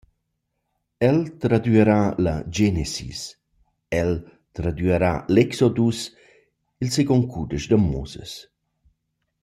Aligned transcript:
El 1.07 1.19
tradüarà 1.43 1.97
la 2.27 2.33
Genesis, 2.59 3.21
el 3.99 4.11
tradüarà 4.61 5.11
l’Exodus, 5.35 5.99
il 6.83 6.89
seguond 6.97 7.25
cudesch 7.35 7.67
da 7.75 7.79
Moses. 7.91 8.31